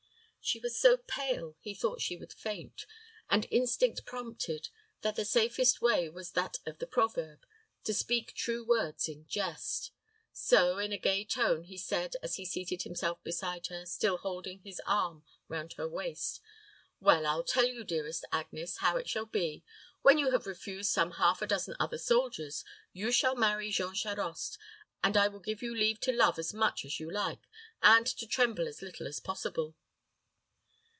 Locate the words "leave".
25.73-25.99